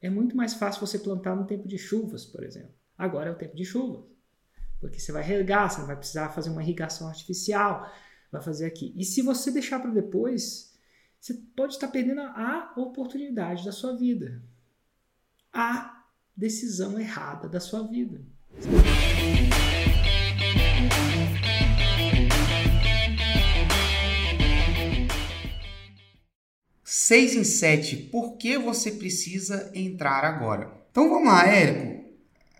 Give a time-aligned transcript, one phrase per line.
[0.00, 2.74] É muito mais fácil você plantar no tempo de chuvas, por exemplo.
[2.96, 4.04] Agora é o tempo de chuvas.
[4.80, 7.90] Porque você vai regar, você não vai precisar fazer uma irrigação artificial,
[8.30, 8.94] vai fazer aqui.
[8.96, 10.78] E se você deixar para depois,
[11.20, 14.40] você pode estar perdendo a oportunidade da sua vida.
[15.52, 16.04] A
[16.36, 18.24] decisão errada da sua vida.
[27.08, 30.70] Seis em sete, por que você precisa entrar agora?
[30.90, 32.04] Então vamos lá, Érico.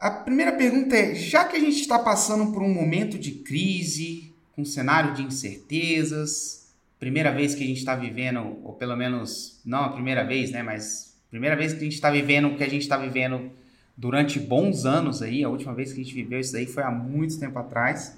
[0.00, 4.32] A primeira pergunta é: já que a gente está passando por um momento de crise,
[4.56, 9.80] um cenário de incertezas, primeira vez que a gente está vivendo, ou pelo menos não
[9.84, 12.70] a primeira vez, né, mas primeira vez que a gente está vivendo o que a
[12.70, 13.50] gente está vivendo
[13.94, 16.90] durante bons anos aí, a última vez que a gente viveu isso aí foi há
[16.90, 18.16] muito tempo atrás.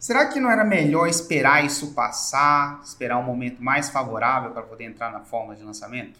[0.00, 4.84] Será que não era melhor esperar isso passar, esperar um momento mais favorável para poder
[4.84, 6.18] entrar na forma de lançamento?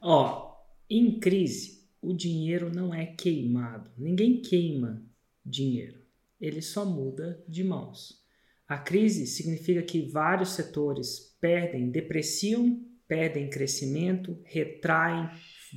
[0.00, 0.56] Ó,
[0.88, 3.90] em crise, o dinheiro não é queimado.
[3.98, 5.02] Ninguém queima
[5.44, 6.00] dinheiro.
[6.40, 8.24] Ele só muda de mãos.
[8.66, 15.28] A crise significa que vários setores perdem, depreciam, perdem crescimento, retraem,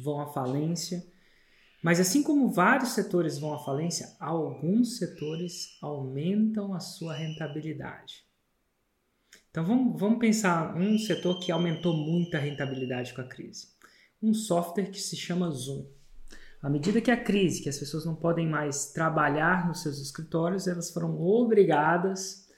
[0.01, 1.05] vão à falência.
[1.85, 8.25] Mas assim como vários setores vão à falência, alguns setores aumentam a sua rentabilidade.
[9.51, 13.67] Então vamos, vamos pensar um setor que aumentou muito a rentabilidade com a crise.
[14.19, 15.85] Um software que se chama Zoom.
[16.59, 20.67] À medida que a crise, que as pessoas não podem mais trabalhar nos seus escritórios,
[20.67, 22.49] elas foram obrigadas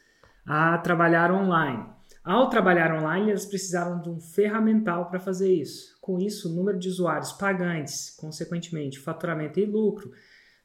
[0.45, 1.96] a trabalhar online.
[2.27, 5.97] Ao trabalhar online, elas precisaram de um ferramental para fazer isso.
[6.01, 10.11] Com isso, o número de usuários pagantes, consequentemente, faturamento e lucro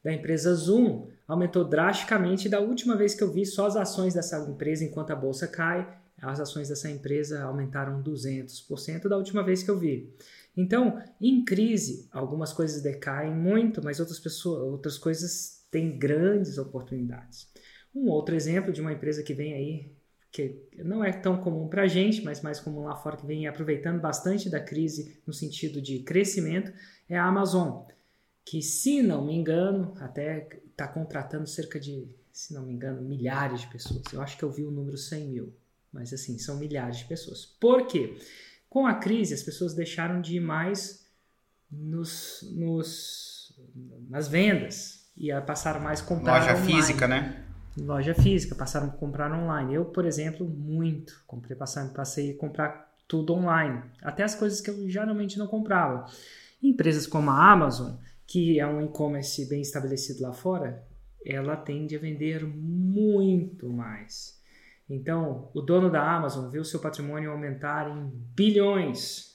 [0.03, 2.49] da empresa Zoom aumentou drasticamente.
[2.49, 5.87] Da última vez que eu vi, só as ações dessa empresa, enquanto a bolsa cai,
[6.21, 10.13] as ações dessa empresa aumentaram 200% da última vez que eu vi.
[10.57, 17.47] Então, em crise, algumas coisas decaem muito, mas outras pessoas, outras coisas têm grandes oportunidades.
[17.95, 20.02] Um outro exemplo de uma empresa que vem aí
[20.33, 23.47] que não é tão comum para a gente, mas mais comum lá fora, que vem
[23.47, 26.73] aproveitando bastante da crise no sentido de crescimento,
[27.07, 27.83] é a Amazon,
[28.43, 33.61] que, se não me engano, até está contratando cerca de, se não me engano, milhares
[33.61, 34.11] de pessoas.
[34.11, 35.53] Eu acho que eu vi o número 100 mil,
[35.91, 37.45] mas assim, são milhares de pessoas.
[37.45, 38.17] Por quê?
[38.67, 41.05] Com a crise, as pessoas deixaram de ir mais
[41.71, 43.55] nos, nos
[44.09, 46.73] nas vendas e passaram mais a comprar Loja online.
[46.73, 47.42] física, né?
[47.77, 49.75] Loja física, passaram a comprar online.
[49.75, 51.23] Eu, por exemplo, muito.
[51.25, 53.81] Comprei, passei a comprar tudo online.
[54.01, 56.05] Até as coisas que eu geralmente não comprava.
[56.61, 57.95] Empresas como a Amazon,
[58.25, 60.85] que é um e-commerce bem estabelecido lá fora,
[61.25, 64.41] ela tende a vender muito mais.
[64.89, 69.33] Então, o dono da Amazon viu seu patrimônio aumentar em bilhões.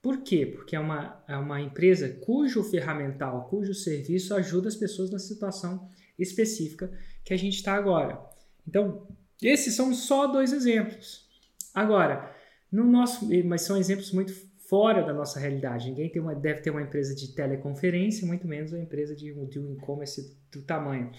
[0.00, 0.46] Por quê?
[0.46, 5.88] Porque é uma, é uma empresa cujo ferramental, cujo serviço ajuda as pessoas na situação
[6.18, 6.90] específica
[7.24, 8.20] que a gente está agora.
[8.66, 9.06] Então,
[9.42, 11.26] esses são só dois exemplos.
[11.74, 12.34] Agora,
[12.70, 14.32] no nosso, mas são exemplos muito
[14.68, 15.88] fora da nossa realidade.
[15.88, 19.58] Ninguém tem uma, deve ter uma empresa de teleconferência, muito menos uma empresa de, de
[19.58, 21.10] um e-commerce do tamanho.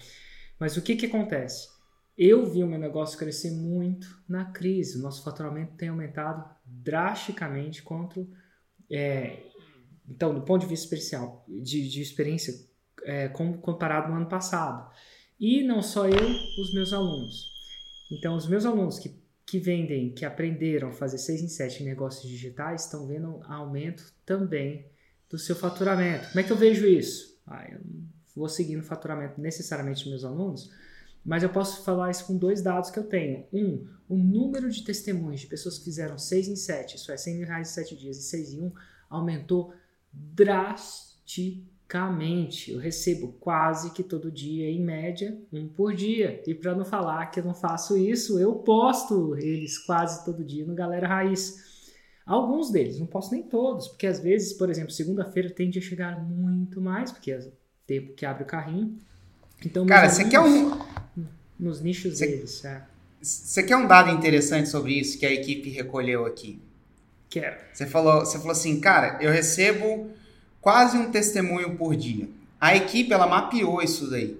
[0.58, 1.68] Mas o que, que acontece?
[2.16, 5.00] Eu vi o meu negócio crescer muito na crise.
[5.00, 8.26] Nosso faturamento tem aumentado drasticamente contra.
[8.90, 9.38] É,
[10.08, 12.54] então, do ponto de vista especial, de, de experiência,
[13.04, 14.90] é, comparado no ano passado.
[15.38, 17.52] E não só eu, os meus alunos.
[18.10, 19.14] Então, os meus alunos que,
[19.44, 24.12] que vendem, que aprenderam a fazer 6 em 7 em negócios digitais, estão vendo aumento
[24.24, 24.86] também
[25.28, 26.28] do seu faturamento.
[26.28, 27.38] Como é que eu vejo isso?
[27.46, 27.80] Ah, eu
[28.34, 30.70] vou seguindo o faturamento necessariamente dos meus alunos,
[31.24, 33.46] mas eu posso falar isso com dois dados que eu tenho.
[33.52, 37.36] Um, o número de testemunhos de pessoas que fizeram 6 em 7, isso é 100
[37.36, 38.72] mil reais em 7 dias, e 6 em 1,
[39.10, 39.74] aumentou
[40.12, 46.42] drasticamente Basicamente, eu recebo quase que todo dia, em média, um por dia.
[46.44, 50.66] E para não falar que eu não faço isso, eu posto eles quase todo dia
[50.66, 51.64] no Galera Raiz.
[52.26, 56.20] Alguns deles, não posso nem todos, porque às vezes, por exemplo, segunda-feira tende a chegar
[56.20, 57.52] muito mais, porque é o
[57.86, 58.98] tempo que abre o carrinho.
[59.64, 60.76] Então, Cara, você quer um.
[61.58, 62.84] Nos nichos cê, deles, é.
[63.22, 66.60] Você quer um dado interessante sobre isso que a equipe recolheu aqui?
[67.30, 67.56] Quero.
[67.72, 70.10] Você falou, você falou assim, cara, eu recebo
[70.66, 72.28] quase um testemunho por dia.
[72.60, 74.36] A equipe ela mapeou isso daí.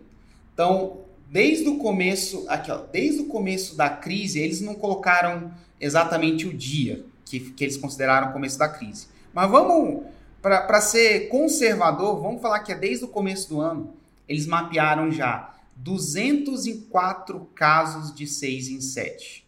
[0.52, 6.44] Então, desde o começo, aqui ó, desde o começo da crise, eles não colocaram exatamente
[6.44, 9.06] o dia que, que eles consideraram o começo da crise.
[9.32, 10.02] Mas vamos,
[10.42, 13.94] para ser conservador, vamos falar que é desde o começo do ano,
[14.28, 19.45] eles mapearam já 204 casos de 6 em 7.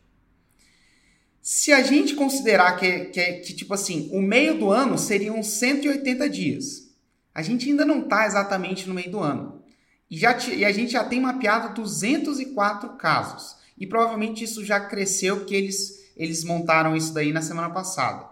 [1.51, 6.29] Se a gente considerar que, que, que, tipo assim, o meio do ano seriam 180
[6.29, 6.95] dias,
[7.35, 9.63] a gente ainda não está exatamente no meio do ano.
[10.11, 13.57] E, já e a gente já tem mapeado 204 casos.
[13.79, 18.29] E provavelmente isso já cresceu porque eles, eles montaram isso daí na semana passada.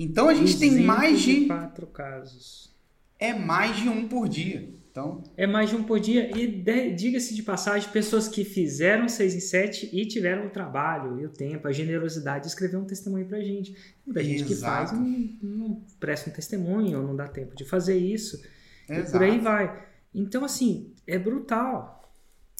[0.00, 1.44] Então a gente tem mais de.
[1.44, 2.74] quatro casos.
[3.18, 4.66] É mais de um por dia.
[4.96, 5.22] Então...
[5.36, 6.30] É mais de um por dia.
[6.34, 6.62] E
[6.94, 11.28] diga-se de passagem, pessoas que fizeram 6 em 7 e tiveram o trabalho e o
[11.28, 13.76] tempo, a generosidade de escrever um testemunho pra gente.
[14.06, 15.02] Muita gente que faz não,
[15.42, 18.42] não presta um testemunho ou não dá tempo de fazer isso.
[18.88, 19.08] Exato.
[19.08, 19.86] E por aí vai.
[20.14, 22.10] Então, assim, é brutal.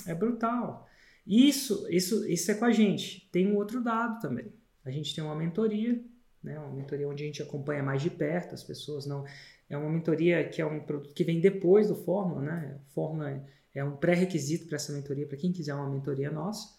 [0.06, 0.86] É brutal.
[1.26, 3.30] Isso, isso, isso é com a gente.
[3.32, 4.52] Tem um outro dado também.
[4.84, 5.98] A gente tem uma mentoria,
[6.42, 6.58] né?
[6.58, 9.06] Uma mentoria onde a gente acompanha mais de perto as pessoas.
[9.06, 9.24] Não
[9.68, 12.78] é uma mentoria que é um produto que vem depois do Fórmula, né?
[12.94, 16.76] Fórmula é um pré-requisito para essa mentoria para quem quiser uma mentoria nossa.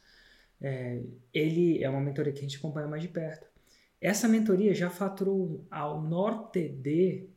[0.59, 1.01] É,
[1.33, 3.47] ele é uma mentoria que a gente acompanha mais de perto.
[3.99, 7.29] Essa mentoria já faturou ao NorTD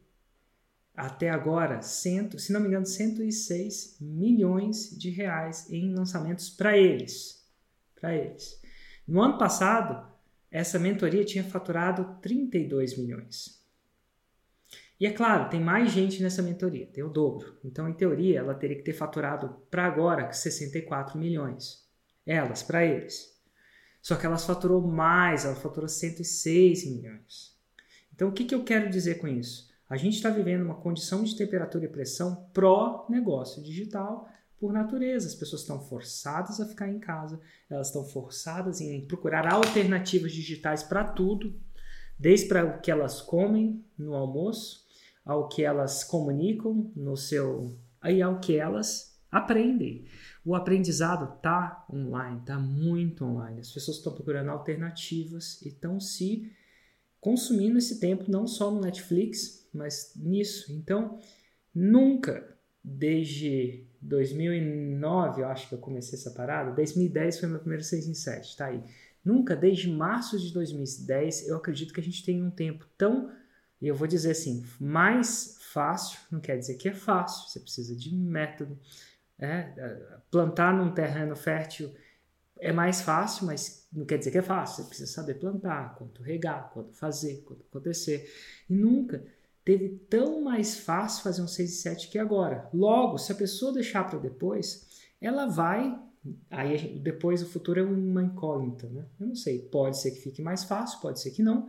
[0.94, 7.46] até agora, cento, se não me engano, 106 milhões de reais em lançamentos para eles.
[7.98, 8.60] Para eles.
[9.06, 10.06] No ano passado,
[10.50, 13.59] essa mentoria tinha faturado 32 milhões.
[15.00, 17.58] E é claro, tem mais gente nessa mentoria, tem o dobro.
[17.64, 21.88] Então, em teoria, ela teria que ter faturado para agora 64 milhões.
[22.26, 23.34] Elas, para eles.
[24.02, 27.58] Só que elas faturou mais, ela faturou 106 milhões.
[28.14, 29.70] Então, o que, que eu quero dizer com isso?
[29.88, 35.26] A gente está vivendo uma condição de temperatura e pressão pró-negócio digital por natureza.
[35.26, 40.82] As pessoas estão forçadas a ficar em casa, elas estão forçadas em procurar alternativas digitais
[40.82, 41.58] para tudo,
[42.18, 44.89] desde para o que elas comem no almoço,
[45.24, 47.76] ao que elas comunicam no seu.
[48.00, 50.04] aí ao que elas aprendem.
[50.44, 53.60] O aprendizado está online, está muito online.
[53.60, 56.50] As pessoas estão procurando alternativas e estão se
[57.20, 60.72] consumindo esse tempo não só no Netflix, mas nisso.
[60.72, 61.20] Então,
[61.74, 68.08] nunca, desde 2009, eu acho que eu comecei essa parada, 2010 foi meu primeiro 6
[68.08, 68.82] em 7, tá aí.
[69.22, 73.30] Nunca, desde março de 2010, eu acredito que a gente tem um tempo tão,
[73.80, 77.96] e eu vou dizer assim, mais fácil, não quer dizer que é fácil, você precisa
[77.96, 78.78] de método.
[79.38, 79.72] É,
[80.30, 81.90] plantar num terreno fértil
[82.58, 84.82] é mais fácil, mas não quer dizer que é fácil.
[84.82, 88.30] Você precisa saber plantar, quanto regar, quanto fazer, quanto acontecer.
[88.68, 89.24] E nunca
[89.64, 92.68] teve tão mais fácil fazer um 6 e 7 que agora.
[92.72, 95.98] Logo, se a pessoa deixar para depois, ela vai.
[96.50, 99.06] Aí depois o futuro é uma incógnita, né?
[99.18, 99.58] Eu não sei.
[99.58, 101.66] Pode ser que fique mais fácil, pode ser que não.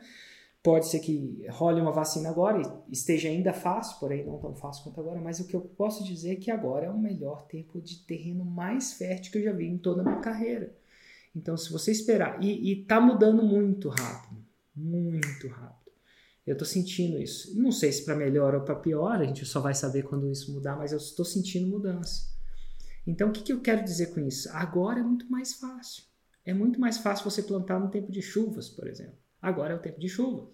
[0.63, 4.83] Pode ser que role uma vacina agora e esteja ainda fácil, porém não tão fácil
[4.83, 5.19] quanto agora.
[5.19, 8.45] Mas o que eu posso dizer é que agora é o melhor tempo de terreno
[8.45, 10.75] mais fértil que eu já vi em toda a minha carreira.
[11.35, 15.91] Então, se você esperar, e, e tá mudando muito rápido, muito rápido.
[16.45, 17.59] Eu estou sentindo isso.
[17.59, 20.53] Não sei se para melhor ou para pior, a gente só vai saber quando isso
[20.53, 22.29] mudar, mas eu estou sentindo mudança.
[23.05, 24.49] Então, o que, que eu quero dizer com isso?
[24.51, 26.03] Agora é muito mais fácil.
[26.45, 29.20] É muito mais fácil você plantar no tempo de chuvas, por exemplo.
[29.41, 30.49] Agora é o tempo de chuvas.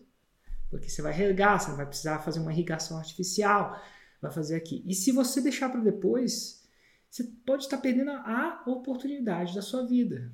[0.70, 3.82] Porque você vai regar, você vai precisar fazer uma irrigação artificial,
[4.22, 4.84] vai fazer aqui.
[4.86, 6.64] E se você deixar para depois,
[7.10, 10.32] você pode estar perdendo a oportunidade da sua vida.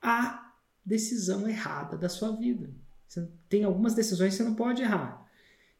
[0.00, 0.52] A
[0.84, 2.70] decisão errada da sua vida.
[3.08, 5.26] Você tem algumas decisões que você não pode errar.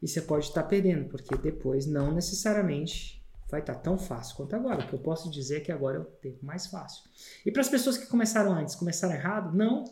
[0.03, 4.85] E você pode estar perdendo, porque depois não necessariamente vai estar tão fácil quanto agora.
[4.85, 7.05] O que eu posso dizer é que agora é o tempo mais fácil.
[7.45, 9.57] E para as pessoas que começaram antes, começaram errado?
[9.57, 9.85] Não.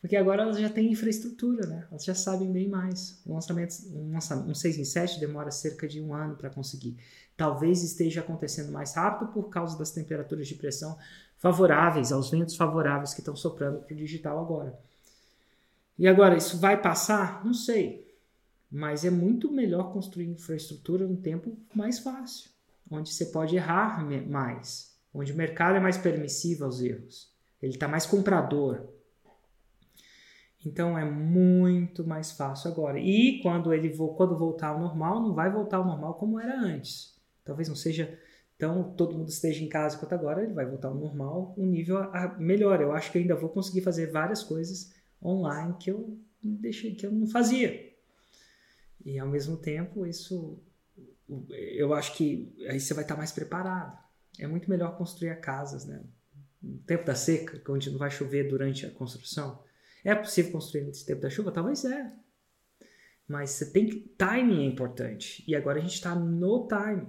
[0.00, 1.86] Porque agora elas já têm infraestrutura, né?
[1.90, 3.20] Elas já sabem bem mais.
[3.26, 6.96] Um lançamento, um, lançamento, um 6 em 7 demora cerca de um ano para conseguir.
[7.36, 10.96] Talvez esteja acontecendo mais rápido por causa das temperaturas de pressão
[11.38, 14.78] favoráveis, aos ventos favoráveis que estão soprando para o digital agora.
[15.98, 17.44] E agora, isso vai passar?
[17.44, 18.08] Não sei.
[18.70, 22.50] Mas é muito melhor construir infraestrutura num tempo mais fácil,
[22.90, 27.88] onde você pode errar mais, onde o mercado é mais permissivo aos erros, ele está
[27.88, 28.86] mais comprador.
[30.68, 32.98] Então é muito mais fácil agora.
[32.98, 37.16] E quando ele quando voltar ao normal, não vai voltar ao normal como era antes.
[37.42, 38.18] Talvez não seja
[38.58, 41.98] tão todo mundo esteja em casa quanto agora, ele vai voltar ao normal, um nível
[42.38, 42.80] melhor.
[42.80, 44.92] Eu acho que ainda vou conseguir fazer várias coisas
[45.24, 47.88] online que eu deixei que eu não fazia.
[49.04, 50.58] E ao mesmo tempo, isso
[51.50, 53.96] eu acho que aí você vai estar mais preparado.
[54.38, 56.02] É muito melhor construir casas, né?
[56.62, 59.62] No tempo da seca, onde não vai chover durante a construção.
[60.04, 61.52] É possível construir nesse tempo da chuva?
[61.52, 62.12] Talvez é.
[63.26, 64.00] Mas você tem que.
[64.16, 65.44] Timing é importante.
[65.46, 67.06] E agora a gente está no time.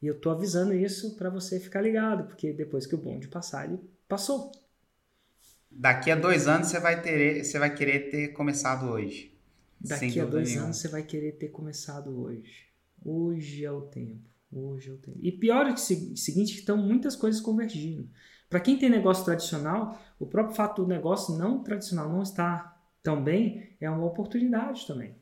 [0.00, 3.68] E eu tô avisando isso para você ficar ligado, porque depois que o bonde passar,
[3.68, 4.52] ele passou
[5.74, 9.32] daqui a dois anos você vai ter, você vai querer ter começado hoje.
[9.80, 10.66] Daqui a dois nenhuma.
[10.66, 12.66] anos você vai querer ter começado hoje.
[13.04, 14.30] Hoje é o tempo.
[14.52, 15.18] Hoje é o tempo.
[15.20, 18.08] E pior é que o seguinte, estão muitas coisas convergindo.
[18.52, 23.24] Para quem tem negócio tradicional, o próprio fato do negócio não tradicional não estar tão
[23.24, 25.16] bem é uma oportunidade também.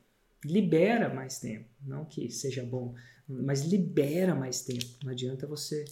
[0.45, 1.69] Libera mais tempo.
[1.81, 2.93] Não que seja bom,
[3.29, 4.85] mas libera mais tempo.
[5.05, 5.85] Não adianta você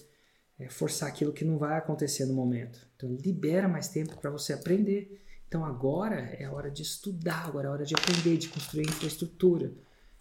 [0.59, 2.85] é, forçar aquilo que não vai acontecer no momento.
[2.97, 5.25] Então, libera mais tempo para você aprender.
[5.47, 8.89] Então, agora é a hora de estudar, agora é a hora de aprender, de construir
[8.89, 9.71] infraestrutura,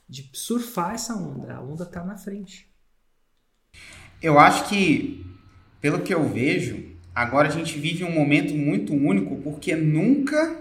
[0.07, 1.55] de surfar essa onda.
[1.55, 2.71] A onda está na frente.
[4.21, 5.25] Eu acho que,
[5.81, 6.86] pelo que eu vejo,
[7.17, 10.55] agora a gente vive um momento muito único, porque nunca,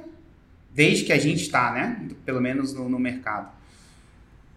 [0.75, 3.51] desde que a gente está, né, pelo menos no, no mercado,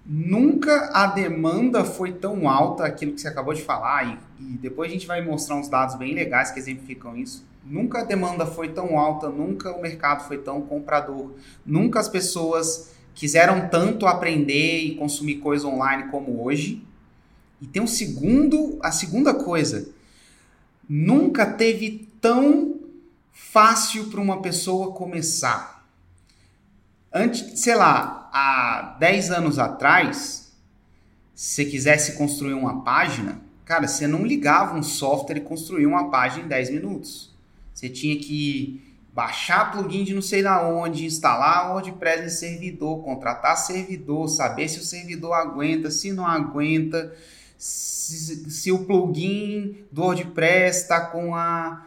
[0.06, 4.90] nunca a demanda foi tão alta, aquilo que você acabou de falar, e, e, depois
[4.90, 7.46] a gente vai mostrar uns dados bem legais que exemplificam isso.
[7.66, 11.34] Nunca a demanda foi tão alta, nunca o mercado foi tão comprador,
[11.66, 16.82] nunca as pessoas quiseram tanto aprender e consumir coisa online como hoje.
[17.62, 19.99] E tem um segundo, a segunda coisa,
[20.90, 22.80] nunca teve tão
[23.32, 25.88] fácil para uma pessoa começar.
[27.14, 30.52] Antes, sei lá, há 10 anos atrás,
[31.36, 36.46] se quisesse construir uma página, cara, você não ligava um software e construía uma página
[36.46, 37.34] em 10 minutos.
[37.74, 38.82] Você tinha que
[39.14, 44.80] baixar plugin de não sei da onde, instalar WordPress em servidor, contratar servidor, saber se
[44.80, 47.14] o servidor aguenta, se não aguenta,
[47.60, 51.86] se, se o plugin do WordPress está com a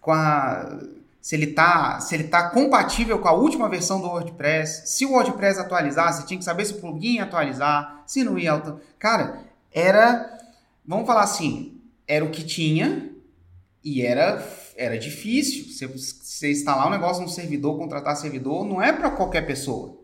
[0.00, 0.78] com a
[1.20, 5.12] se ele tá, se ele tá compatível com a última versão do WordPress, se o
[5.12, 8.58] WordPress atualizar, você tinha que saber se o plugin ia atualizar, se não ia,
[8.98, 9.40] cara,
[9.70, 10.38] era,
[10.86, 13.10] vamos falar assim, era o que tinha
[13.84, 14.42] e era
[14.78, 15.66] era difícil.
[15.66, 19.98] Você, você instalar um negócio no servidor, contratar servidor, não é para qualquer pessoa.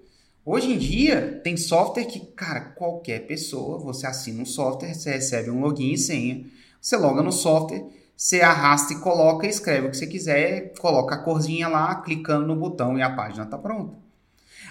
[0.46, 5.50] Hoje em dia, tem software que, cara, qualquer pessoa, você assina um software, você recebe
[5.50, 6.44] um login e senha,
[6.78, 7.82] você loga no software,
[8.14, 12.56] você arrasta e coloca, escreve o que você quiser, coloca a corzinha lá, clicando no
[12.56, 13.96] botão e a página está pronta.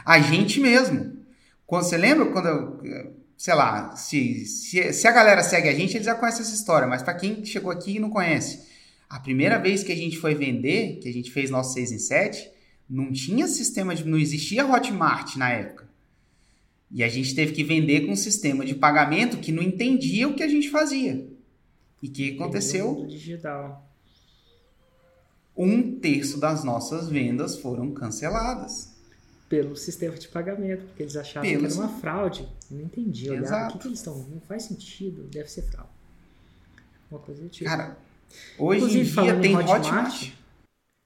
[0.06, 1.18] A gente mesmo.
[1.66, 5.98] Quando você lembra quando eu, sei lá, se, se, se a galera segue a gente,
[5.98, 8.68] eles já conhecem essa história, mas para quem chegou aqui e não conhece,
[9.10, 12.00] a primeira vez que a gente foi vender, que a gente fez nosso 6 em
[12.00, 12.53] 7,
[12.94, 14.06] não tinha sistema de.
[14.06, 15.90] não existia Hotmart na época.
[16.92, 20.36] E a gente teve que vender com um sistema de pagamento que não entendia o
[20.36, 21.28] que a gente fazia.
[22.04, 23.08] E que aconteceu?
[23.08, 23.92] Digital.
[25.58, 28.94] Um terço das nossas vendas foram canceladas.
[29.50, 31.68] Pelo sistema de pagamento, porque eles achavam Pelo...
[31.68, 32.48] que era uma fraude.
[32.70, 33.28] Eu não entendi.
[33.28, 34.18] Olhava, o que, que eles estão.
[34.30, 35.90] Não faz sentido, deve ser fraude.
[37.10, 37.68] Uma coisa do tipo.
[37.68, 37.98] Cara,
[38.60, 40.32] hoje inclusive, em dia tem Hotmart, Hotmart.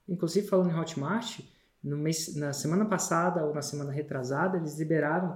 [0.10, 1.40] Inclusive, falando em Hotmart,
[1.84, 5.36] mês, na semana passada ou na semana retrasada, eles liberaram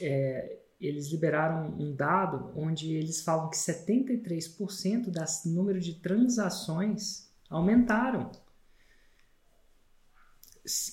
[0.00, 8.32] é, eles liberaram um dado onde eles falam que 73% das número de transações aumentaram.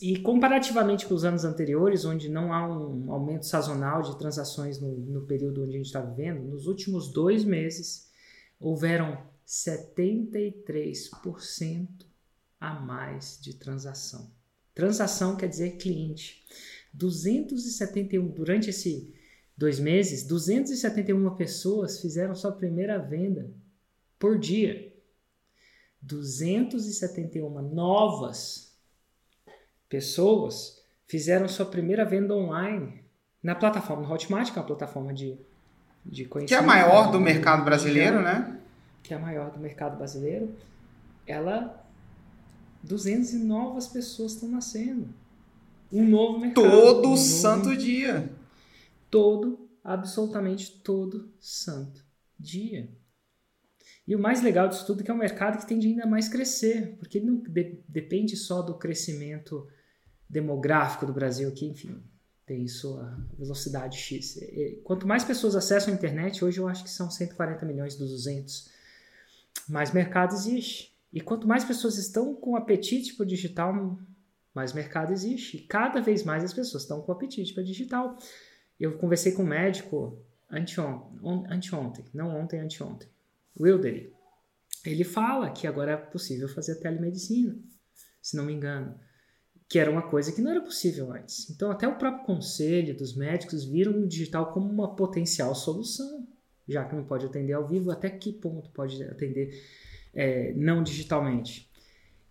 [0.01, 4.89] E comparativamente com os anos anteriores, onde não há um aumento sazonal de transações no,
[4.89, 8.09] no período onde a gente está vivendo, nos últimos dois meses
[8.59, 11.87] houveram 73%
[12.59, 14.35] a mais de transação.
[14.77, 16.45] Transação quer dizer cliente.
[16.93, 19.11] 271 durante esse
[19.57, 23.49] dois meses, 271 pessoas fizeram sua primeira venda
[24.19, 24.93] por dia.
[25.99, 28.71] 271 novas
[29.89, 33.03] pessoas fizeram sua primeira venda online
[33.41, 35.39] na plataforma Hotmart, que é uma plataforma de,
[36.05, 36.49] de conhecimento.
[36.49, 38.61] Que é a maior do mercado brasileiro, né?
[39.01, 40.55] Que é a maior do mercado brasileiro.
[41.25, 41.83] Ela.
[42.87, 45.13] 200 novas pessoas estão nascendo.
[45.91, 46.69] Um novo mercado.
[46.69, 47.77] Todo um santo novo...
[47.77, 48.37] dia
[49.09, 52.05] todo, absolutamente todo santo
[52.39, 52.89] dia.
[54.07, 56.29] E o mais legal disso tudo é que é um mercado que tende ainda mais
[56.29, 59.67] crescer, porque ele não de, depende só do crescimento
[60.29, 62.01] demográfico do Brasil, que, enfim,
[62.45, 64.39] tem sua velocidade X.
[64.83, 68.69] Quanto mais pessoas acessam a internet, hoje eu acho que são 140 milhões dos 200,
[69.67, 70.96] mais mercado existe.
[71.11, 73.97] E quanto mais pessoas estão com apetite para o digital,
[74.53, 75.57] mais mercado existe.
[75.57, 78.17] E cada vez mais as pessoas estão com apetite para digital.
[78.79, 83.09] Eu conversei com um médico anteontem, não ontem, anteontem,
[83.59, 84.13] Wildery.
[84.85, 87.57] Ele fala que agora é possível fazer telemedicina,
[88.21, 88.97] se não me engano,
[89.67, 91.49] que era uma coisa que não era possível antes.
[91.49, 96.27] Então, até o próprio conselho dos médicos viram o digital como uma potencial solução,
[96.67, 99.51] já que não pode atender ao vivo, até que ponto pode atender
[100.17, 101.71] é, não digitalmente.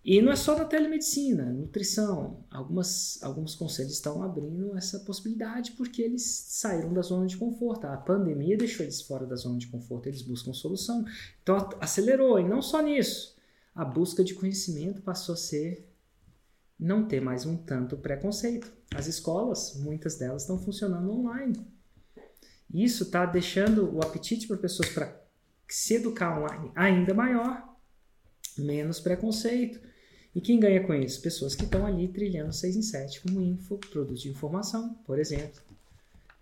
[0.04, 2.44] E não é só na telemedicina, nutrição.
[2.50, 7.86] Algumas, alguns conselhos estão abrindo essa possibilidade porque eles saíram da zona de conforto.
[7.86, 11.04] A pandemia deixou eles fora da zona de conforto, eles buscam solução.
[11.42, 13.36] Então acelerou, e não só nisso.
[13.74, 15.88] A busca de conhecimento passou a ser
[16.78, 18.72] não ter mais um tanto preconceito.
[18.94, 21.66] As escolas, muitas delas estão funcionando online.
[22.72, 25.26] Isso está deixando o apetite para pessoas para
[25.68, 27.75] se educar online ainda maior,
[28.58, 29.80] menos preconceito.
[30.34, 31.20] E quem ganha com isso?
[31.22, 35.62] Pessoas que estão ali trilhando 6 em 7 como info, produto de informação, por exemplo.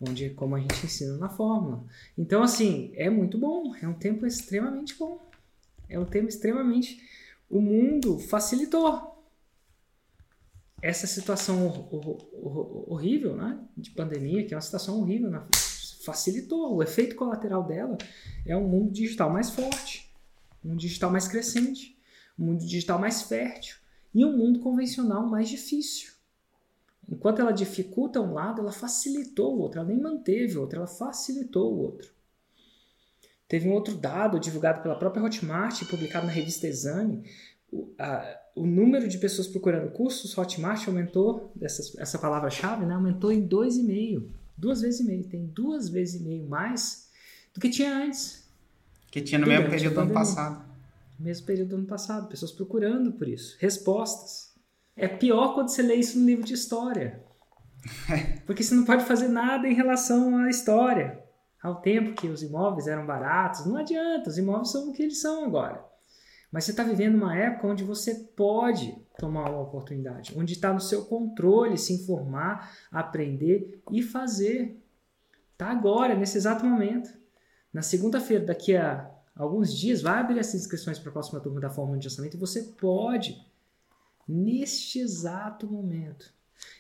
[0.01, 1.85] Onde, como a gente ensina na fórmula.
[2.19, 3.75] Então, assim, é muito bom.
[3.81, 5.25] É um tempo extremamente bom.
[5.89, 7.01] É um tempo extremamente.
[7.49, 9.15] O mundo facilitou
[10.83, 13.59] essa situação hor hor horrível, né?
[13.77, 15.47] De pandemia, que é uma situação horrível, né?
[16.05, 16.75] facilitou.
[16.77, 17.97] O efeito colateral dela
[18.47, 20.11] é um mundo digital mais forte,
[20.65, 21.94] um digital mais crescente,
[22.39, 23.77] um mundo digital mais fértil
[24.15, 26.13] e um mundo convencional mais difícil.
[27.09, 30.87] Enquanto ela dificulta um lado, ela facilitou o outro, ela nem manteve o outro, ela
[30.87, 32.13] facilitou o outro.
[33.47, 37.25] Teve um outro dado divulgado pela própria Hotmart, publicado na revista Exame,
[37.71, 43.31] o, a, o número de pessoas procurando cursos Hotmart aumentou, essa, essa palavra-chave, né, aumentou
[43.31, 44.29] em 2,5.
[44.57, 45.25] Duas vezes e meio.
[45.25, 47.11] Tem duas vezes e meio mais
[47.53, 48.49] do que tinha antes.
[49.11, 50.74] Que tinha no mesmo período do ano passado
[51.19, 54.55] mesmo período do ano passado, pessoas procurando por isso, respostas.
[54.97, 57.23] É pior quando você lê isso no livro de história.
[58.47, 61.23] Porque você não pode fazer nada em relação à história,
[61.63, 63.67] ao tempo que os imóveis eram baratos.
[63.67, 65.85] Não adianta, os imóveis são o que eles são agora.
[66.51, 70.81] Mas você está vivendo uma época onde você pode tomar uma oportunidade, onde está no
[70.81, 74.81] seu controle se informar, aprender e fazer.
[75.53, 77.11] Está agora, nesse exato momento.
[77.73, 81.71] Na segunda-feira, daqui a alguns dias, vai abrir as inscrições para a próxima turma da
[81.71, 83.37] Fórmula de Lançamento e você pode,
[84.29, 86.33] neste exato momento.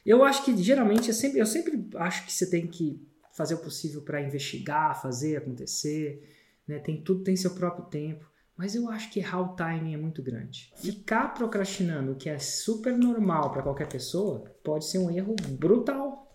[0.04, 3.58] Eu acho que geralmente, eu sempre, eu sempre acho que você tem que fazer o
[3.58, 6.22] possível para investigar, fazer acontecer,
[6.66, 6.78] né?
[6.78, 8.32] tem tudo tem seu próprio tempo.
[8.56, 10.72] Mas eu acho que errar o timing é muito grande.
[10.76, 16.32] Ficar procrastinando, o que é super normal para qualquer pessoa, pode ser um erro brutal.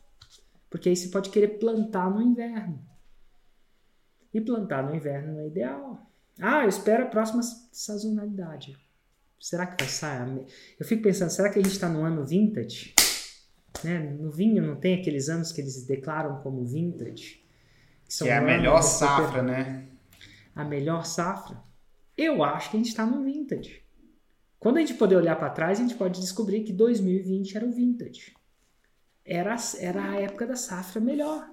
[0.69, 2.85] Porque aí você pode querer plantar no inverno.
[4.33, 6.08] E plantar no inverno não é ideal.
[6.39, 8.77] Ah, eu espero a próxima sazonalidade.
[9.39, 10.45] Será que vai sair?
[10.79, 12.93] Eu fico pensando, será que a gente está no ano vintage?
[13.83, 13.99] Né?
[13.99, 17.43] No vinho não tem aqueles anos que eles declaram como vintage?
[18.05, 19.87] Que, que é a melhor safra, né?
[20.55, 21.61] A melhor safra?
[22.17, 23.81] Eu acho que a gente está no vintage.
[24.59, 27.71] Quando a gente poder olhar para trás, a gente pode descobrir que 2020 era o
[27.71, 28.33] vintage.
[29.23, 31.49] Era, era a época da safra melhor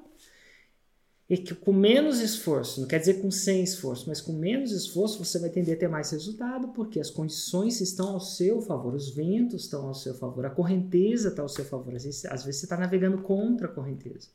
[1.29, 5.23] e que com menos esforço, não quer dizer com sem esforço, mas com menos esforço
[5.25, 9.11] você vai tender a ter mais resultado, porque as condições estão ao seu favor, os
[9.11, 11.95] ventos estão ao seu favor, a correnteza está ao seu favor.
[11.97, 14.29] Às vezes, às vezes você está navegando contra a correnteza.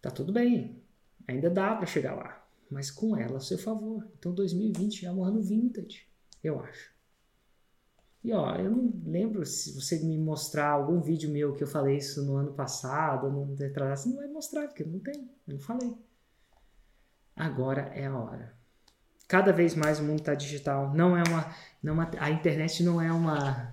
[0.00, 0.80] Tá tudo bem,
[1.26, 4.06] ainda dá para chegar lá, mas com ela ao seu favor.
[4.16, 6.06] Então 2020 é um ano vintage,
[6.44, 6.95] eu acho.
[8.26, 11.98] E ó, eu não lembro se você me mostrar algum vídeo meu que eu falei
[11.98, 15.60] isso no ano passado, no retrasado, você não vai mostrar, porque não tem, eu não
[15.60, 15.94] falei.
[17.36, 18.52] Agora é a hora.
[19.28, 20.92] Cada vez mais o mundo está digital.
[20.92, 23.72] Não é uma, não é uma, a internet não é uma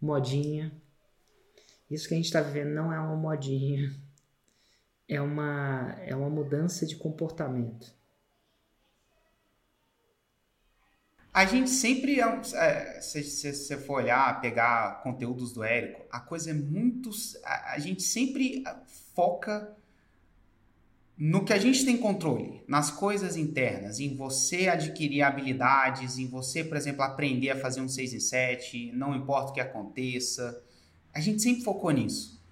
[0.00, 0.72] modinha.
[1.90, 3.94] Isso que a gente está vivendo não é uma modinha.
[5.06, 7.94] É uma, é uma mudança de comportamento.
[11.36, 16.54] A gente sempre, é, se você for olhar, pegar conteúdos do Érico, a coisa é
[16.54, 17.10] muito.
[17.44, 18.64] A, a, gente sempre
[19.14, 19.76] foca
[21.14, 26.64] no que a gente tem controle, nas coisas internas, em você adquirir habilidades, em você,
[26.64, 30.64] por exemplo, aprender a fazer um 6 e 7, não importa o que aconteça.
[31.12, 32.42] A gente sempre focou nisso.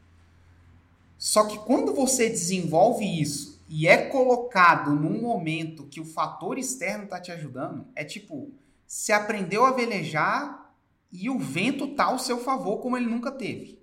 [1.16, 7.04] Só que quando você desenvolve isso e é colocado num momento que o fator externo
[7.04, 8.52] está te ajudando, é tipo
[8.94, 10.72] se aprendeu a velejar
[11.10, 13.82] e o vento tá ao seu favor como ele nunca teve.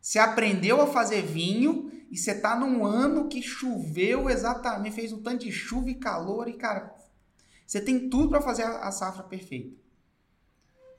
[0.00, 5.22] Você aprendeu a fazer vinho e você tá num ano que choveu exatamente, fez um
[5.22, 6.92] tanto de chuva e calor e cara,
[7.64, 9.76] você tem tudo para fazer a, a, safra perfeita.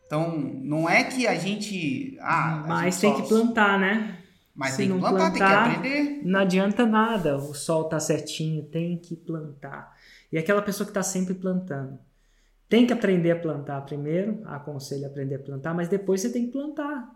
[0.05, 3.21] Então, não é que a gente, ah, mas gente tem só...
[3.21, 4.23] que plantar, né?
[4.55, 6.21] Mas Se tem que plantar, plantar, tem que aprender.
[6.25, 9.93] Não adianta nada, o sol tá certinho, tem que plantar.
[10.31, 12.06] E aquela pessoa que está sempre plantando.
[12.69, 16.47] Tem que aprender a plantar primeiro, aconselho a aprender a plantar, mas depois você tem
[16.47, 17.15] que plantar.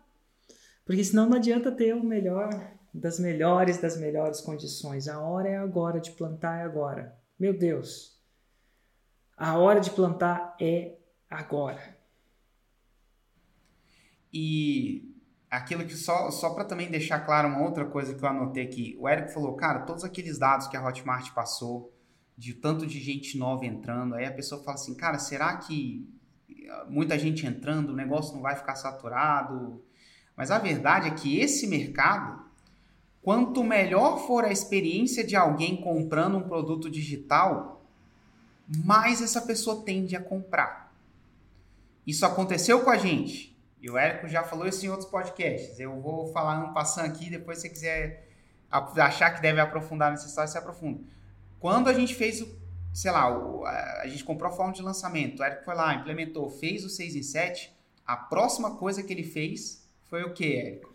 [0.86, 2.50] Porque senão não adianta ter o melhor
[2.94, 5.08] das melhores das melhores condições.
[5.08, 7.18] A hora é agora de plantar é agora.
[7.40, 8.20] Meu Deus.
[9.38, 10.98] A hora de plantar é
[11.30, 11.98] agora.
[14.34, 15.16] E
[15.50, 18.96] aquilo que só, só para também deixar claro uma outra coisa que eu anotei aqui,
[19.00, 21.94] o Érico falou, cara, todos aqueles dados que a Hotmart passou,
[22.42, 26.10] de tanto de gente nova entrando, aí a pessoa fala assim, cara, será que
[26.90, 29.80] muita gente entrando, o negócio não vai ficar saturado?
[30.36, 32.44] Mas a verdade é que esse mercado,
[33.22, 37.86] quanto melhor for a experiência de alguém comprando um produto digital,
[38.68, 40.92] mais essa pessoa tende a comprar.
[42.08, 43.56] Isso aconteceu com a gente.
[43.80, 45.80] E o Érico já falou isso em outros podcasts.
[45.80, 48.28] Eu vou falar um passando aqui, depois se você quiser
[48.72, 51.21] achar que deve aprofundar nessa história, você aprofunda.
[51.62, 52.48] Quando a gente fez o,
[52.92, 53.28] sei lá,
[54.02, 57.16] a, gente comprou a forma de lançamento, o Érico foi lá, implementou, fez o 6
[57.16, 57.72] em 7,
[58.06, 60.92] a próxima coisa que ele fez foi o que, Érico?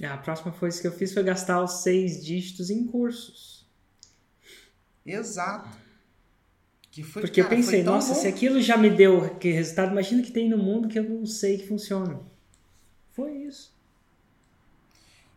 [0.00, 3.64] É, a próxima coisa que eu fiz foi gastar os seis dígitos em cursos.
[5.04, 5.68] Exato.
[7.02, 8.20] Foi, Porque cara, eu pensei, nossa, bom.
[8.20, 11.26] se aquilo já me deu aquele resultado, imagina que tem no mundo que eu não
[11.26, 12.20] sei que funciona.
[13.12, 13.74] Foi isso.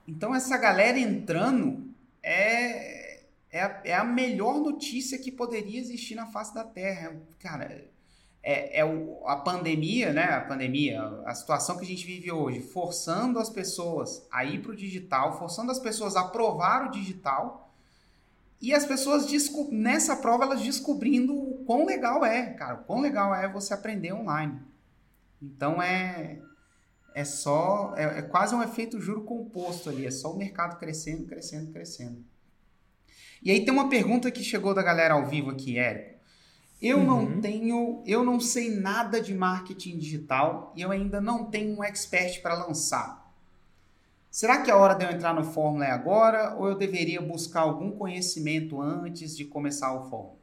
[0.07, 1.83] Então essa galera entrando
[2.23, 2.96] é,
[3.58, 7.15] é, a, é a melhor notícia que poderia existir na face da Terra.
[7.39, 7.86] Cara,
[8.43, 10.24] é, é o, a pandemia, né?
[10.24, 14.72] A pandemia, a situação que a gente vive hoje, forçando as pessoas a ir para
[14.72, 17.74] o digital, forçando as pessoas a provar o digital
[18.62, 19.28] e as pessoas
[19.72, 24.13] nessa prova elas descobrindo o quão legal é, cara, o quão legal é você aprender
[24.13, 24.60] online.
[25.41, 26.39] Então é
[27.13, 31.26] é só é, é quase um efeito juro composto ali, é só o mercado crescendo,
[31.26, 32.24] crescendo, crescendo.
[33.43, 36.17] E aí tem uma pergunta que chegou da galera ao vivo aqui, Érico.
[36.82, 37.06] Eu uhum.
[37.06, 41.84] não tenho, eu não sei nada de marketing digital e eu ainda não tenho um
[41.84, 43.28] expert para lançar.
[44.30, 47.62] Será que a hora de eu entrar no Fórmula é agora ou eu deveria buscar
[47.62, 50.38] algum conhecimento antes de começar o Fórmula?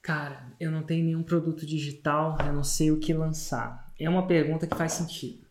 [0.00, 3.92] Cara, eu não tenho nenhum produto digital, eu não sei o que lançar.
[3.98, 5.46] É uma pergunta que faz sentido.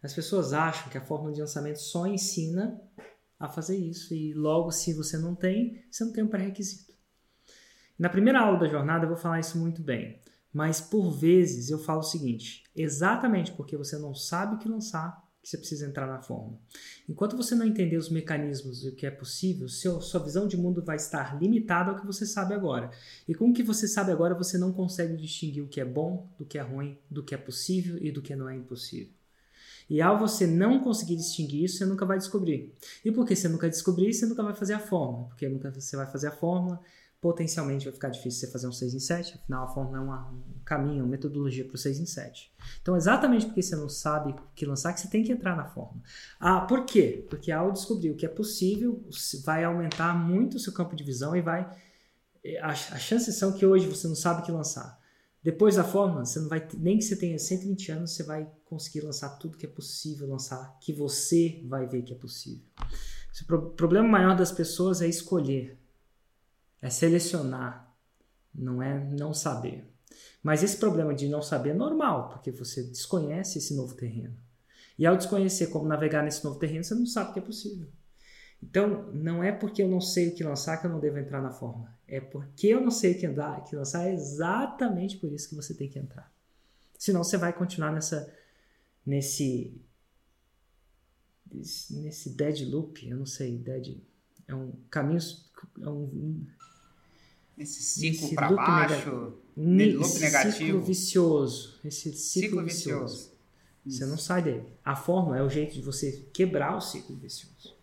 [0.00, 2.80] As pessoas acham que a fórmula de lançamento só ensina
[3.38, 6.94] a fazer isso e logo se você não tem, você não tem um pré-requisito.
[7.98, 10.20] Na primeira aula da jornada eu vou falar isso muito bem,
[10.52, 15.22] mas por vezes eu falo o seguinte: exatamente porque você não sabe o que lançar,
[15.42, 16.58] que você precisa entrar na fórmula.
[17.08, 20.82] Enquanto você não entender os mecanismos do que é possível, seu, sua visão de mundo
[20.82, 22.90] vai estar limitada ao que você sabe agora.
[23.28, 26.32] E com o que você sabe agora, você não consegue distinguir o que é bom
[26.38, 29.12] do que é ruim, do que é possível e do que não é impossível.
[29.88, 32.72] E ao você não conseguir distinguir isso, você nunca vai descobrir.
[33.04, 35.28] E porque você nunca descobrir, você nunca vai fazer a fórmula.
[35.28, 36.80] Porque nunca você vai fazer a fórmula,
[37.24, 40.28] potencialmente vai ficar difícil você fazer um 6 em 7, afinal a fórmula é uma,
[40.28, 42.52] um caminho, uma metodologia para o 6 em 7.
[42.82, 45.64] Então, exatamente porque você não sabe o que lançar, que você tem que entrar na
[45.64, 46.02] fórmula.
[46.38, 47.24] Ah, por quê?
[47.30, 49.02] Porque ao descobrir o que é possível,
[49.42, 51.66] vai aumentar muito o seu campo de visão e vai.
[52.44, 54.98] Eh, as chances são que hoje você não sabe o que lançar.
[55.44, 59.02] Depois da fórmula, você não vai nem que você tenha 120 anos, você vai conseguir
[59.02, 62.64] lançar tudo que é possível lançar, que você vai ver que é possível.
[63.50, 65.78] O problema maior das pessoas é escolher
[66.84, 67.96] é selecionar,
[68.54, 69.90] não é não saber.
[70.42, 74.36] Mas esse problema de não saber é normal, porque você desconhece esse novo terreno.
[74.98, 77.88] E ao desconhecer como navegar nesse novo terreno, você não sabe que é possível.
[78.64, 81.42] Então, não é porque eu não sei o que lançar que eu não devo entrar
[81.42, 81.94] na forma.
[82.08, 85.54] É porque eu não sei o que, andar, que lançar, é exatamente por isso que
[85.54, 86.32] você tem que entrar.
[86.98, 88.32] Senão você vai continuar nessa
[89.06, 89.78] nesse
[91.52, 93.96] nesse dead loop, eu não sei, dead
[94.48, 95.20] é um caminho
[95.80, 96.46] é um
[97.56, 100.56] esse ciclo para baixo, nega loop negativo.
[100.56, 101.78] Ciclo vicioso.
[101.84, 103.14] Esse ciclo, ciclo vicioso.
[103.14, 103.34] vicioso.
[103.86, 104.66] Você não sai dele.
[104.84, 107.74] A fórmula é o jeito de você quebrar o ciclo vicioso.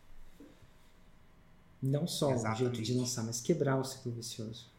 [1.82, 2.64] Não só Exatamente.
[2.64, 4.70] o jeito de lançar, mas quebrar o ciclo vicioso.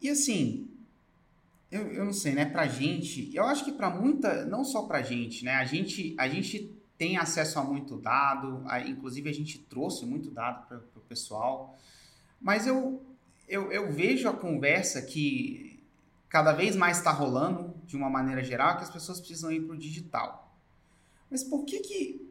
[0.00, 0.68] E assim,
[1.70, 2.44] eu, eu não sei, né?
[2.44, 5.54] Pra gente, eu acho que para muita, não só pra gente, né?
[5.54, 10.30] A gente, a gente tem acesso a muito dado, a, inclusive a gente trouxe muito
[10.30, 11.78] dado para o pessoal.
[12.40, 13.02] Mas eu,
[13.48, 15.82] eu, eu vejo a conversa que
[16.28, 19.74] cada vez mais está rolando, de uma maneira geral, que as pessoas precisam ir para
[19.74, 20.54] o digital.
[21.30, 22.25] Mas por que que,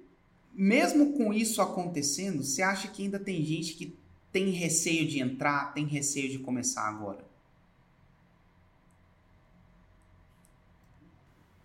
[0.55, 3.97] mesmo com isso acontecendo, você acha que ainda tem gente que
[4.31, 7.23] tem receio de entrar, tem receio de começar agora?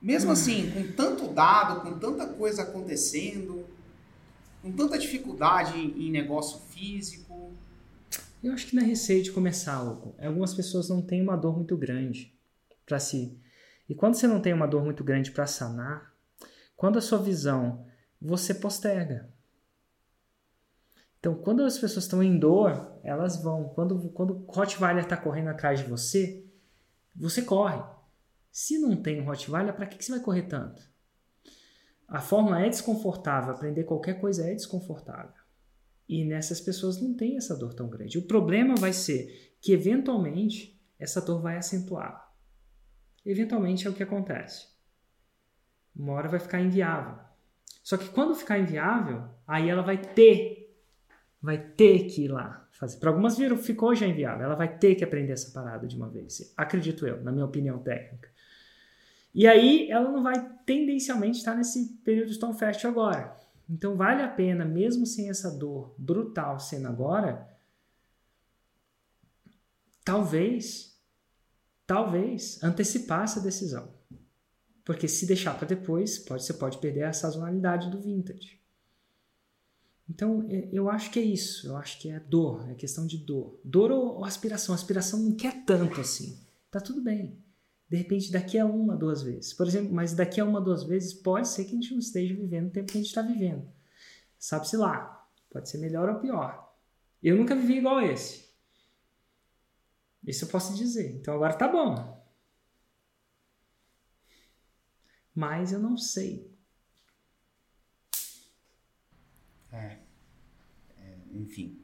[0.01, 0.33] Mesmo hum.
[0.33, 3.65] assim, com tanto dado, com tanta coisa acontecendo,
[4.63, 7.53] com tanta dificuldade em negócio físico,
[8.43, 10.15] eu acho que não é receio de começar, Hugo.
[10.19, 12.35] Algumas pessoas não têm uma dor muito grande
[12.87, 13.39] para si.
[13.87, 16.11] E quando você não tem uma dor muito grande para sanar,
[16.75, 17.85] quando a sua visão
[18.21, 19.33] você posterga.
[21.19, 23.69] Então, quando as pessoas estão em dor, elas vão.
[23.71, 26.47] Quando, quando o Rottweiler está correndo atrás de você,
[27.15, 27.83] você corre.
[28.51, 30.83] Se não tem um Rottweiler, para que, que você vai correr tanto?
[32.09, 35.41] A fórmula é desconfortável, aprender qualquer coisa é desconfortável.
[36.09, 38.19] E nessas pessoas não tem essa dor tão grande.
[38.19, 42.35] O problema vai ser que, eventualmente, essa dor vai acentuar.
[43.25, 44.67] Eventualmente é o que acontece.
[45.95, 47.30] Uma hora vai ficar inviável.
[47.91, 50.81] Só que quando ficar inviável, aí ela vai ter,
[51.43, 53.01] vai ter que ir lá fazer.
[53.01, 54.45] Para algumas viram, ficou já inviável.
[54.45, 56.55] Ela vai ter que aprender essa parada de uma vez.
[56.57, 58.31] Acredito eu, na minha opinião técnica.
[59.35, 63.37] E aí ela não vai tendencialmente estar nesse período de Fast agora.
[63.69, 67.45] Então vale a pena, mesmo sem essa dor brutal sendo agora,
[70.05, 70.97] talvez,
[71.85, 74.00] talvez antecipar essa decisão.
[74.85, 78.61] Porque se deixar para depois, pode, você pode perder a sazonalidade do vintage.
[80.09, 81.69] Então, é, eu acho que é isso.
[81.69, 83.61] Eu acho que é dor, é questão de dor.
[83.65, 84.75] Dor ou, ou aspiração.
[84.75, 86.39] Aspiração não quer tanto assim.
[86.71, 87.39] Tá tudo bem.
[87.89, 89.53] De repente, daqui a uma, duas vezes.
[89.53, 92.35] Por exemplo, mas daqui a uma, duas vezes, pode ser que a gente não esteja
[92.35, 93.67] vivendo o tempo que a gente está vivendo.
[94.39, 95.27] Sabe-se lá.
[95.51, 96.73] Pode ser melhor ou pior.
[97.23, 98.49] Eu nunca vivi igual esse.
[100.27, 101.17] Isso eu posso dizer.
[101.17, 102.20] Então agora tá bom.
[105.35, 106.51] Mas eu não sei.
[109.73, 109.99] É.
[110.99, 111.81] é enfim.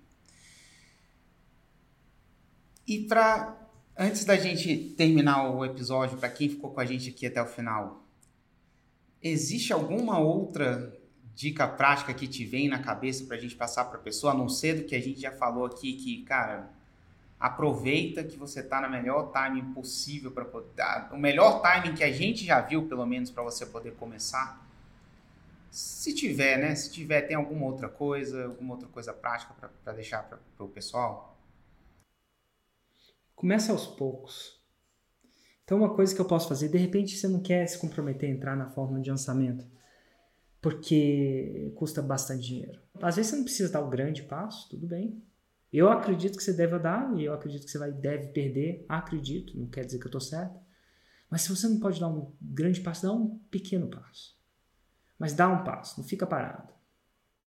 [2.87, 3.67] E para
[3.99, 7.47] Antes da gente terminar o episódio, para quem ficou com a gente aqui até o
[7.47, 8.07] final,
[9.23, 10.95] existe alguma outra
[11.35, 14.37] dica prática que te vem na cabeça para a gente passar para a pessoa, a
[14.37, 16.71] não ser do que a gente já falou aqui, que, cara,
[17.39, 20.69] aproveita que você está no melhor timing possível para poder.
[21.13, 24.67] O melhor timing que a gente já viu, pelo menos, para você poder começar.
[25.71, 26.75] Se tiver, né?
[26.75, 31.39] Se tiver, tem alguma outra coisa, alguma outra coisa prática para deixar para o pessoal?
[33.35, 34.59] Começa aos poucos.
[35.63, 38.33] Então, uma coisa que eu posso fazer, de repente você não quer se comprometer a
[38.33, 39.67] entrar na fórmula de lançamento,
[40.63, 42.81] porque custa bastante dinheiro.
[43.03, 45.23] Às vezes você não precisa dar o grande passo, tudo bem.
[45.77, 48.87] Eu acredito que você deve dar e eu acredito que você vai, deve perder.
[48.89, 50.59] Acredito, não quer dizer que eu estou certo.
[51.31, 54.35] Mas se você não pode dar um grande passo, dá um pequeno passo.
[55.19, 56.73] Mas dá um passo, não fica parado.